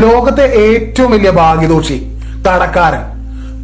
ലോകത്തെ 0.00 0.44
ഏറ്റവും 0.64 1.10
വലിയ 1.10 1.30
ഭാഗ്യദോഷി 1.30 1.96
കടക്കാരൻ 2.46 3.02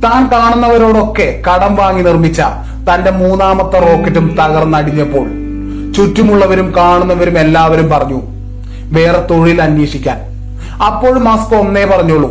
താൻ 0.04 0.22
കാണുന്നവരോടൊക്കെ 0.32 1.42
കടം 1.48 1.76
വാങ്ങി 1.76 2.03
നിർമ്മിച്ച 2.03 2.40
തന്റെ 2.88 3.10
മൂന്നാമത്തെ 3.10 3.78
റോക്കറ്റും 3.78 4.26
തകർന്നടിഞ്ഞപ്പോൾ 4.40 5.26
ചുറ്റുമുള്ളവരും 5.96 6.74
കാണുന്നവരും 6.76 7.38
എല്ലാവരും 7.38 7.90
പറഞ്ഞു 7.90 8.21
വേറെ 8.96 9.21
തൊഴിൽ 9.30 9.62
അന്വേഷിക്കാൻ. 9.62 10.19
അപ്പോൾ 10.87 11.14
മാസ്ക് 11.19 11.54
ഒന്നേ 11.54 11.85
പറഞ്ഞോളൂ 11.85 12.30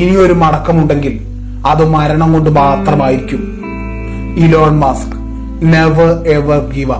ഇനിയൊരു 0.00 0.32
മടക്കമുണ്ടെങ്കിൽ 0.32 1.14
അത് 1.66 1.82
മരണം 1.88 2.32
കൊണ്ട് 2.32 2.50
മാത്രമായിരിക്കും. 2.50 3.42
Elon 4.44 4.74
Musk 4.78 5.16
never 5.72 6.10
ever 6.36 6.60
give 6.74 6.92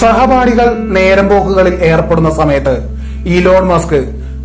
സഹപാഠികൾ 0.00 0.68
നേരം 0.96 1.28
പോക്കുകളിൽ 1.28 1.74
ഏർപ്പെടുന്ന 1.90 2.30
സമയത്ത് 2.40 2.74
ഇലോൺ 3.36 3.64
മസ്ക് 3.72 4.00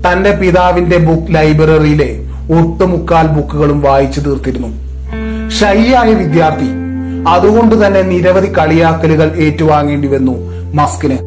തന്റെ 0.06 0.32
പിതാവിന്റെ 0.42 0.98
ബുക്ക് 1.08 1.34
ലൈബ്രറിയിലെ 1.36 2.10
ഒട്ടുമുക്കാൽ 2.58 3.28
ബുക്കുകളും 3.36 3.80
വായിച്ചു 3.82 4.20
തീർത്തിരുന്നു. 4.20 4.70
ഷൈയായ 5.60 6.10
വിദ്യാർത്ഥി 6.22 6.70
അതുകൊണ്ട് 7.28 7.76
തന്നെ 7.86 8.02
നിരവധി 8.02 8.50
കളിയാക്കലുകൾ 8.58 9.30
ഏറ്റുവാങ്ങേണ്ടി 9.46 10.08
വന്നു 10.08 10.36
മസ്കിന്. 10.80 11.18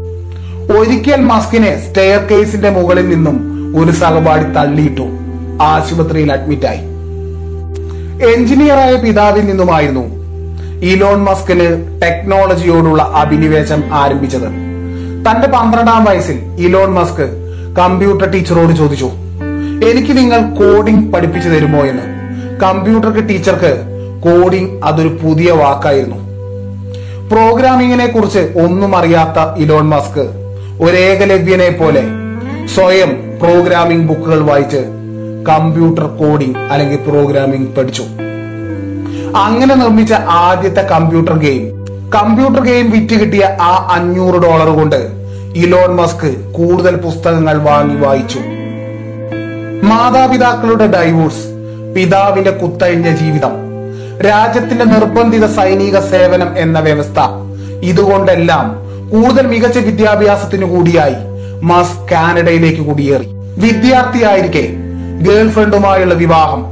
ഒരിക്കൽ 0.79 1.21
മസ്കിനെ 1.33 1.73
സ്റ്റെയർ 1.85 2.21
കേസിന്റെ 2.31 2.71
മുകളിൽ 2.71 3.09
നിന്നും 3.09 3.37
ഒരു 3.81 3.93
സഹപാഠി 4.01 4.47
തള്ളിയിട്ടു 4.57 5.07
ആശുപത്രിയിൽ 5.73 6.33
അഡ്മിറ്റായി. 6.33 6.83
എഞ്ചിനീയറായ 8.33 8.95
പിതാവിൽ 9.05 9.45
നിന്നുമായിരുന്നു 9.47 10.05
ഇലോൺ 10.83 11.19
മസ്കിന് 11.25 11.67
ടെക്നോളജിയോടുള്ള 12.03 13.03
അഭിനിവേശം 13.03 13.95
ആരംഭിച്ചത്. 13.95 14.47
തന്റെ 15.27 15.49
പന്ത്രണ്ടാം 15.49 16.05
വയസ്സിൽ 16.05 16.39
ഇലോൺ 16.59 16.91
മസ്ക് 16.95 17.27
കമ്പ്യൂട്ടർ 17.77 18.33
ടീച്ചറോട് 18.33 18.73
ചോദിച്ചു 18.77 19.11
എനിക്ക് 19.91 20.17
നിങ്ങൾ 20.17 20.41
കോഡിംഗ് 20.61 21.13
പഠിപ്പിച്ചു 21.13 21.49
തരുമോ 21.49 21.85
എന്ന്? 21.85 22.03
കമ്പ്യൂട്ടർ 22.61 23.27
ടീച്ചർക്ക് 23.29 23.73
കോഡിംഗ് 24.23 24.85
അതൊരു 24.85 25.19
പുതിയ 25.23 25.51
വാക്കായിരുന്നു. 25.53 26.19
പ്രോഗ്രാമിങ്ങിനെ 27.29 28.07
കുറിച്ച് 28.07 28.39
ഒന്നും 28.39 28.97
അറിയാത്ത 28.97 29.59
ഇലോൺ 29.59 29.87
മസ്ക് 29.89 30.25
ഒരേകലവ്യനെ 30.83 31.71
പോലെ 31.71 32.03
സ്വയം 32.75 33.39
പ്രോഗ്രാമിംഗ് 33.43 34.09
ബുക്കുകൾ 34.09 34.43
വായിച്ച് 34.45 34.83
കമ്പ്യൂട്ടർ 35.49 36.07
കോഡിംഗ് 36.21 36.59
അല്ലെങ്കിൽ 36.73 36.97
പ്രോഗ്രാമിംഗ് 36.97 37.77
പഠിച്ചു. 37.77 38.03
അങ്ങനെ 39.37 39.75
നിർമ്മിച്ച 39.75 40.13
ആദ്യത്തെ 40.13 40.83
കമ്പ്യൂട്ടർ 40.83 41.39
ഗെയിം 41.39 41.87
കമ്പ്യൂട്ടർ 42.11 42.61
ഗെയിം 42.61 42.91
വിറ്റ് 42.91 43.21
കിട്ടിയ 43.21 43.45
ആ 43.61 43.89
അഞ്ഞൂറ് 43.93 44.35
ഡോളർ 44.35 44.69
കൊണ്ട് 44.69 45.11
ഇലോൺ 45.57 45.97
മസ്ക് 45.97 46.53
കൂടുതൽ 46.53 46.97
പുസ്തകങ്ങൾ 46.97 47.63
വാങ്ങി 47.63 47.95
വായിച്ചു. 47.95 48.39
മാതാപിതാക്കളുടെ 49.85 50.87
ഡൈവോഴ്സ് 50.87 51.45
പിതാവിന്റെ 51.97 52.51
കുത്തഴിഞ്ഞ 52.51 53.17
ജീവിതം 53.17 53.51
രാജ്യത്തിന്റെ 54.23 54.85
നിർബന്ധിത 54.85 55.47
സൈനിക 55.47 55.99
സേവനം 55.99 56.59
എന്ന 56.59 56.81
വ്യവസ്ഥ 56.81 57.21
ഇതുകൊണ്ടെല്ലാം 57.83 58.77
കൂടുതൽ 59.11 59.47
മികച്ച 59.47 59.79
വിദ്യാഭ്യാസത്തിനു 59.79 60.67
കൂടിയായി 60.67 61.15
മസ്ക് 61.63 62.11
കാനഡയിലേക്ക് 62.11 62.83
കുടിയേറി. 62.83 63.27
വിദ്യാർത്ഥിയായിരിക്കെ 63.59 64.69
ഗേൾഫ്രണ്ടുമായുള്ള 65.21 66.15
വിവാഹം 66.15 66.65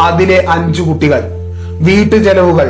അതിലെ 0.00 0.46
അഞ്ചു 0.48 0.82
കുട്ടികൾ. 0.82 1.39
വീട്ടുചെലവുകൾ 1.80 2.68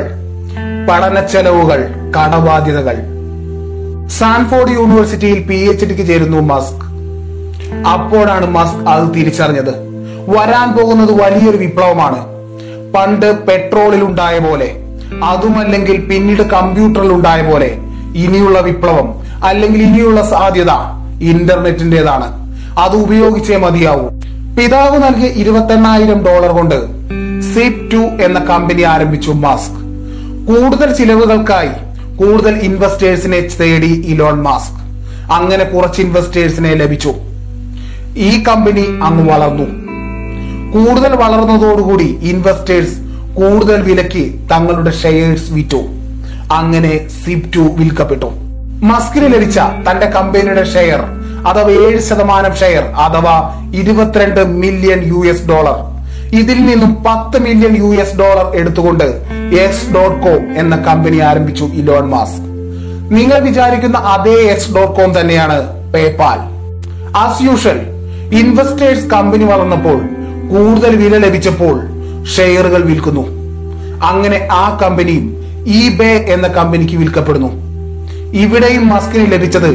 പഠന 0.89 1.25
ചെലവുകൾ 1.25 1.79
കടബാധ്യതകൾ. 2.17 2.95
സാൻഫോർഡ് 4.07 4.71
യൂണിവേഴ്സിറ്റിയിൽ 4.71 5.39
പി 5.43 5.55
എച്ച് 5.55 5.85
ഡിക്ക് 5.85 6.07
ചേരുന്നു 6.07 6.37
മസ്ക്. 6.37 6.85
അപ്പോഴാണ് 7.87 8.45
മസ്ക് 8.45 8.89
അത് 8.89 9.13
തിരിച്ചറിഞ്ഞത്. 9.13 9.73
വരാൻ 10.29 10.77
പോകുന്നത് 10.77 11.21
വലിയൊരു 11.21 11.57
വിപ്ലവമാണ്. 11.57 12.19
പണ്ട് 12.93 13.45
പെട്രോളിൽ 13.47 14.03
ഉണ്ടായ 14.03 14.39
പോലെ 14.39 14.75
അതുമല്ലെങ്കിൽ 15.23 16.01
പിന്നീട് 16.01 16.41
കമ്പ്യൂട്ടറിൽ 16.41 17.13
ഉണ്ടായ 17.13 17.41
പോലെ 17.41 17.77
ഇനിയുള്ള 18.15 18.59
വിപ്ലവം 18.59 19.13
അല്ലെങ്കിൽ 19.45 19.81
ഇനിയുള്ള 19.81 20.29
സാധ്യത 20.29 20.71
ഇന്റർനെറ്റിന്റേതാണ്. 21.21 22.27
അത് 22.79 22.95
ഉപയോഗിച്ചേ 22.95 23.57
മതിയാവൂ. 23.57 24.09
പിതാവ് 24.57 25.03
നൽകിയ 25.03 25.27
ഇരുപത്തെണ്ണായിരം 25.27 26.25
ഡോളർ 26.25 26.51
കൊണ്ട് 26.51 27.00
സിപ് 27.53 27.91
ടു 27.91 27.97
എന്ന 27.97 28.39
കമ്പനി 28.39 28.81
ആരംഭിച്ചു 28.81 29.31
മാസ്ക്. 29.31 29.77
കൂടുതൽ 30.53 30.93
ചിലവുകൾക്കായി 30.93 31.69
കൂടുതൽ 32.15 32.55
ഇൻവെസ്റ്റേഴ്സിനെ 32.55 33.39
തേടി 33.39 34.05
ഇലോൺ 34.05 34.41
മാസ്ക്. 34.41 34.81
അങ്ങനെ 35.31 35.63
കുറച്ച് 35.63 36.01
ഇൻവെസ്റ്റേഴ്സിനെ 36.01 36.73
ലഭിച്ചു. 36.73 37.13
ഈ 38.17 38.43
കമ്പനി 38.43 38.85
അങ്ങ് 39.03 39.33
വളർന്നു. 39.33 39.63
കൂടുതൽ 40.71 41.15
വളർന്നതോടുകൂടി 41.15 42.19
ഇൻവെസ്റ്റേഴ്സ് 42.21 42.95
കൂടുതൽ 43.33 43.81
വിലയ്ക്ക് 43.81 44.49
തങ്ങളുടെ 44.49 44.91
ഷെയർസ് 44.91 45.51
വിറ്റു. 45.51 45.81
അങ്ങനെ 46.51 47.07
സിപ് 47.25 47.53
ടു 47.55 47.59
വിൽക്കപ്പെട്ടു. 47.59 48.31
മസ്കിന് 48.83 49.33
ലഭിച്ച 49.33 49.59
തന്റെ 49.59 50.05
കമ്പനിയുടെ 50.05 50.63
ഷെയർ 50.63 51.01
അഥവാ 51.47 51.69
ഏഴ് 51.69 51.99
ശതമാനം 51.99 52.55
ഷെയർ 52.55 52.83
അഥവാ 52.83 53.35
ഇരുപത്തിരണ്ട് 53.75 54.41
മില്യൺ 54.45 55.03
യു 55.03 55.31
ഡോളർ 55.49 55.90
ഇതിൽ 56.33 56.65
നിന്നും 56.65 57.03
പത്ത് 57.03 57.37
മില്യൺ 57.39 57.77
യു 57.77 58.01
എസ് 58.01 58.15
ഡോളർ 58.15 58.55
എടുത്തുകൊണ്ട് 58.55 59.03
എക്സ് 59.55 59.93
ഡോട്ട് 59.93 60.21
കോം 60.21 60.57
എന്ന 60.57 60.75
കമ്പനി 60.75 61.17
ആരംഭിച്ചു 61.17 61.63
ഇലോൺ 61.63 62.09
മാസ്ക് 62.09 62.45
നിങ്ങൾ 63.13 63.39
വിചാരിക്കുന്ന 63.39 63.97
അതേ 63.97 64.35
എക്സ് 64.35 64.75
ഡോട്ട് 64.75 65.01
കോം 65.01 65.19
തന്നെയാണ് 65.19 65.57
PayPal 65.93 66.39
as 67.15 67.43
usual 67.43 67.79
investors 68.35 69.07
company 69.07 69.43
വളർന്നപ്പോൾ 69.43 69.97
കൂടുതൽ 70.49 70.95
വില 70.95 71.17
ലഭിച്ചപ്പോൾ 71.17 71.81
ഷെയറുകൾ 72.35 72.83
വിൽക്കുന്നു. 72.83 73.23
അങ്ങനെ 74.03 74.47
ആ 74.51 74.79
കമ്പനിയും 74.81 75.41
ബേ 75.97 76.25
എന്ന 76.27 76.47
കമ്പനിക്ക് 76.47 76.97
വിൽക്കപ്പെടുന്നു. 76.97 77.49
ഇവിടെയും 78.33 78.89
മസ്കിന് 78.89 79.31
ലഭിച്ചത് 79.31 79.71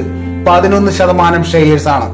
പതിനൊന്ന് 0.46 0.92
ശതമാനം 0.92 1.44
ഷെയർസ് 1.44 1.88
ആണ്. 1.88 2.08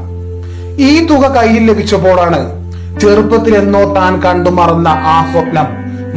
ഈ 0.81 1.07
തുക 1.07 1.25
കയ്യിൽ 1.37 1.71
ലഭിച്ചപ്പോഴാണ് 1.71 2.62
ചെറുപ്പത്തിൽ 3.01 3.57
എന്നോ 3.57 3.95
താൻ 3.95 4.23
കണ്ടു 4.23 4.51
മറന്ന 4.51 4.89
ആ 4.89 5.33
സ്വപ്നം 5.33 5.67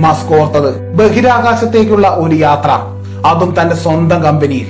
മസ്ക് 0.01 0.35
ഓർത്തത് 0.35 0.95
ബഹിരാകാശത്തേക്കുള്ള 0.95 2.07
ഒരു 2.07 2.35
യാത്ര. 2.35 2.69
അതും 3.27 3.55
തന്റെ 3.61 3.75
സ്വന്തം 3.75 4.23
കമ്പനിയിൽ. 4.23 4.67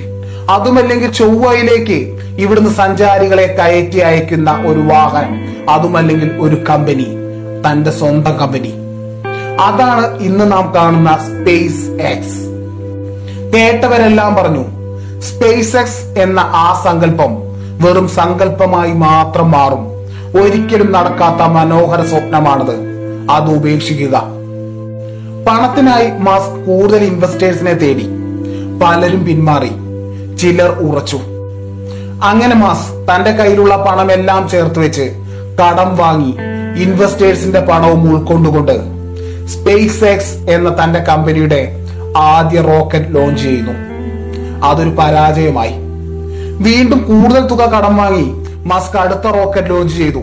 അതുമല്ലെങ്കിൽ 0.50 1.12
ചൊവ്വയിലേക്ക് 1.12 2.18
ഇവിടുന്ന് 2.38 2.70
സഞ്ചാരികളെ 2.70 3.56
കയറ്റി 3.58 3.98
അയക്കുന്ന 3.98 4.64
ഒരു 4.66 4.80
വാഹനം 4.80 5.56
അതുമല്ലെങ്കിൽ 5.70 6.32
ഒരു 6.40 6.64
കമ്പനി. 6.70 7.06
തന്റെ 7.68 7.90
സ്വന്തം 7.90 8.38
കമ്പനി. 8.38 8.74
അതാണ് 9.60 10.18
ഇന്ന് 10.18 10.52
നാം 10.52 10.74
കാണുന്ന 10.74 11.16
സ്പേസ് 11.16 11.88
എക്സ് 11.88 12.46
കേട്ടവരെല്ലാം 13.54 14.34
പറഞ്ഞു 14.34 14.64
സ്പേസ് 15.20 15.76
എക്സ് 15.76 16.18
എന്ന 16.18 16.40
ആ 16.40 16.82
സങ്കല്പം 16.84 17.36
വെറും 17.84 18.08
സങ്കല്പമായി 18.08 18.92
മാത്രം 18.92 19.50
മാറും. 19.50 19.95
ഒരിക്കലും 20.40 20.92
നടക്കാത്ത 20.92 21.42
മനോഹര 21.42 22.02
സ്വപ്നമാണത്. 22.02 22.74
അത് 23.30 23.56
ഉപേക്ഷിക്കുക. 23.56 24.22
പണത്തിനായി 25.48 26.10
മാസ്ക് 26.18 26.66
കൂടുതൽ 26.66 27.04
ഇൻവെസ്റ്റേഴ്സിനെ 27.04 27.74
തേടി. 27.74 28.06
പലരും 28.82 29.24
പിന്മാറി. 29.24 29.70
ചിലർ 30.36 30.70
ഉറച്ചു. 30.70 31.20
അങ്ങനെ 32.24 32.54
മാസ് 32.54 32.90
തന്റെ 32.92 33.30
കയ്യിലുള്ള 33.30 33.76
പണമെല്ലാം 33.76 34.48
ചേർത്ത് 34.48 34.78
വെച്ച് 34.78 35.14
കടം 35.62 35.96
വാങ്ങി 35.96 36.34
ഇൻവെസ്റ്റേഴ്സിന്റെ 36.82 37.60
പണവും 37.60 38.12
ഉൾക്കൊണ്ടുകൊണ്ട് 38.12 38.72
സ്പേസ് 39.46 40.04
എക്സ് 40.04 40.50
എന്ന 40.50 40.84
തന്റെ 40.84 40.98
കമ്പനിയുടെ 40.98 41.72
ആദ്യ 42.16 42.60
റോക്കറ്റ് 42.60 43.14
ലോഞ്ച് 43.14 43.42
ചെയ്യുന്നു. 43.42 43.72
അതൊരു 44.66 44.88
പരാജയമായി. 44.88 45.72
വീണ്ടും 46.62 47.02
കൂടുതൽ 47.02 47.46
തുക 47.46 47.70
കടം 47.70 47.96
വാങ്ങി 47.96 48.45
മസ്ക് 48.68 48.96
അടുത്ത 48.98 49.26
റോക്കറ്റ് 49.36 49.70
ലോഞ്ച് 49.70 49.96
ചെയ്തു. 49.96 50.18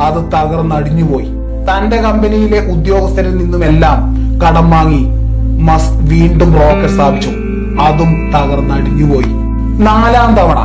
അത് 0.00 0.20
തകർന്നടിഞ്ഞുപോയി 0.34 1.26
തന്റെ 1.68 1.96
കമ്പനിയിലെ 1.96 2.60
ഉദ്യോഗസ്ഥരിൽ 2.66 3.36
നിന്നുമെല്ലാം 3.36 3.98
കടം 4.40 4.70
വാങ്ങി 4.70 5.02
മസ്ക് 5.62 5.98
വീണ്ടും 6.12 6.52
റോക്കറ്റ് 6.52 6.94
സ്ഥാപിച്ചു. 6.94 7.30
അതും 7.80 8.32
തകർന്നടിഞ്ഞുപോയി 8.34 9.30
നാലാം 9.82 10.36
തവണ. 10.36 10.58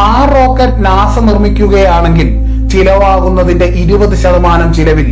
ആ 0.00 0.12
റോക്കറ്റ് 0.36 0.84
നാസ 0.86 1.18
നിർമ്മിക്കുകയാണെങ്കിൽ 1.18 2.28
ചിലവാകുന്നതിന്റെ 2.68 3.64
ഇരുപത് 3.64 4.14
ശതമാനം 4.14 4.74
ചിലവിൽ 4.74 5.08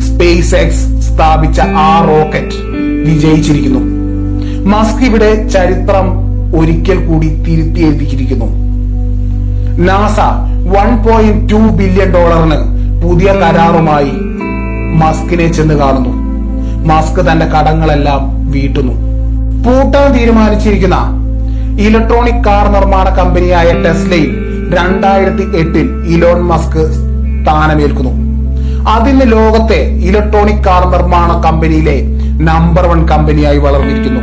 സ്പേസ് 0.00 0.54
എക്സ് 0.54 1.00
സ്ഥാപിച്ച 1.00 1.60
ആ 1.60 2.04
റോക്കറ്റ് 2.08 2.58
വിജയിച്ചിരിക്കുന്നു. 3.06 3.80
മസ്ക് 4.68 5.02
ഇവിടെ 5.02 5.48
ചരിത്രം 5.48 6.06
ഒരിക്കൽ 6.58 7.06
കൂടി 7.06 7.28
തിരുത്തി 7.28 7.80
എഴുതിയിരിക്കുന്നു. 7.80 8.48
NASA 9.78 10.18
one 10.74 11.02
point 11.02 11.52
two 11.52 11.54
billion 11.54 12.12
ഡോളറിന് 12.12 12.58
പുതിയ 13.02 13.32
കരാറുമായി 13.32 14.12
മസ്കിനെ 14.94 15.52
ചെന്ന് 15.52 15.74
കാണുന്നു. 15.74 16.12
മസ്ക് 16.86 17.20
തന്റെ 17.20 17.46
കടങ്ങളെല്ലാം 17.46 18.50
വീട്ടുന്നു. 18.50 18.92
പൂട്ടാൻ 19.64 20.12
തീരുമാനിച്ചിരിക്കുന്ന 20.12 20.96
ഇലക്ട്രോണിക് 21.80 22.44
കാർ 22.44 22.68
നിർമ്മാണ 22.68 23.08
കമ്പനിയായ 23.08 23.72
ടെസ്ലയിൽ 23.72 24.36
രണ്ടായിരത്തി 24.74 25.56
എട്ടിൽ 25.56 26.04
ഇലോൺ 26.06 26.40
മസ്ക് 26.40 26.92
സ്ഥാനമേൽക്കുന്നു. 27.42 28.10
അതിന് 28.88 29.32
ലോകത്തെ 29.32 29.80
ഇലക്ട്രോണിക് 29.82 30.64
കാർ 30.64 30.90
നിർമ്മാണ 30.90 31.40
കമ്പനിയിലെ 31.40 32.02
നമ്പർ 32.40 32.86
വൺ 32.86 33.06
കമ്പനിയായി 33.06 33.58
വളർന്നിരിക്കുന്നു. 33.58 34.20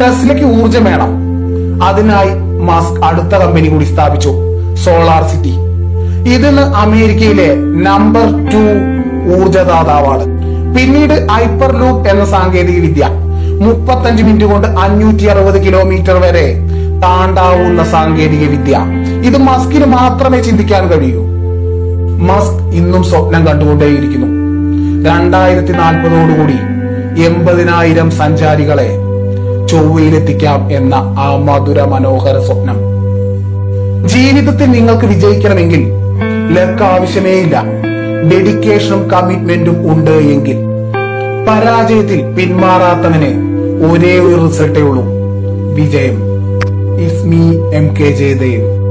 ടെസ്ലയ്ക്ക് 0.00 0.62
ഊർജം 0.62 0.84
വേണം. 0.84 1.10
അതിനായി 1.82 2.30
മസ്ക് 2.60 3.04
അടുത്ത 3.04 3.34
കമ്പനി 3.44 3.68
കൂടി 3.68 3.84
സ്ഥാപിച്ചു. 3.84 4.47
സോളാർ 4.84 5.22
സിറ്റി 5.28 5.54
ഇതിന് 6.34 6.60
അമേരിക്കയിലെ 6.60 7.54
നമ്പർ 7.86 8.26
ടു 8.52 8.62
ഊർജദാതാവാണ് 9.36 10.24
പിന്നീട് 10.74 11.28
ഹൈപ്പർ 11.30 11.76
ലൂപ്പ് 11.76 12.08
എന്ന 12.08 12.24
സാങ്കേതിക 12.24 12.80
വിദ്യ 12.80 13.06
മുപ്പത്തഞ്ച് 13.60 14.22
മിനിറ്റ് 14.22 14.44
കൊണ്ട് 14.44 14.66
അഞ്ഞൂറ്റി 14.66 15.24
അറുപത് 15.24 15.66
കിലോമീറ്റർ 15.66 16.16
വരെ 16.20 16.46
താണ്ടാവുന്ന 17.02 17.84
സാങ്കേതിക 17.84 18.50
വിദ്യ. 18.50 18.76
ഇത് 19.28 19.38
മസ്കിന് 19.38 19.84
മാത്രമേ 19.84 20.40
ചിന്തിക്കാൻ 20.40 20.88
കഴിയൂ. 20.88 21.22
മസ്ക് 22.30 22.74
ഇന്നും 22.74 23.04
സ്വപ്നം 23.04 23.46
കണ്ടുകൊണ്ടേയിരിക്കുന്നു. 23.46 24.26
രണ്ടായിരത്തി 25.08 25.72
നാൽപ്പതോടുകൂടി 25.72 26.58
എൺപതിനായിരം 27.22 28.10
സഞ്ചാരികളെ 28.10 28.88
ചൊവ്വയിലെത്തിക്കാം 29.68 30.72
എന്ന 30.72 30.94
ആ 30.94 31.36
മധുര 31.36 31.82
മനോഹര 31.82 32.38
സ്വപ്നം. 32.38 32.97
ജീവിതത്തിൽ 34.06 34.70
നിങ്ങൾക്ക് 34.70 35.04
വിജയിക്കണമെങ്കിൽ 35.04 35.88
ലക്ക് 36.52 36.82
ആവശ്യമേയില്ല 36.82 37.64
ഡെഡിക്കേഷനും 38.32 39.10
കമ്മിറ്റ്മെന്റും 39.10 39.92
ഉണ്ട് 39.92 40.10
എങ്കിൽ. 40.10 40.56
പരാജയത്തിൽ 41.48 42.22
പിന്മാറാത്തവന് 42.22 43.48
ഒരേ 43.92 44.18
ഒരു 44.18 44.48
റിസൾട്ടേ 44.48 44.80
ഉള്ളൂ. 44.80 45.04
വിജയം. 45.74 46.18
ഇസ്മി 47.00 47.74
എം 47.74 47.94
കെ 47.94 48.10
ജയദേവ് 48.10 48.87